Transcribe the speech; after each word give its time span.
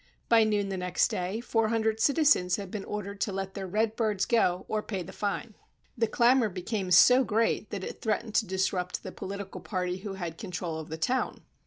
By 0.29 0.43
noon 0.45 0.69
the 0.69 0.77
next 0.77 1.09
day, 1.09 1.41
four 1.41 1.67
hun 1.67 1.81
dred 1.81 1.99
citizens 1.99 2.55
had 2.55 2.71
been 2.71 2.83
ordered 2.85 3.21
to 3.21 3.31
let 3.31 3.53
their 3.53 3.67
red 3.67 3.95
birds 3.95 4.25
go 4.25 4.65
or 4.67 4.81
pay 4.81 5.03
the 5.03 5.13
fine. 5.13 5.53
The 5.95 6.07
clamor 6.07 6.49
became 6.49 6.89
so 6.89 7.23
great 7.23 7.69
that 7.69 7.83
it 7.83 8.01
threatened 8.01 8.33
to 8.33 8.47
disrupt 8.47 9.03
the 9.03 9.11
political 9.11 9.61
* 9.61 9.61
party 9.61 9.97
who 9.97 10.13
had 10.15 10.39
control 10.39 10.79
of 10.79 10.89
the 10.89 10.97
town. 10.97 11.43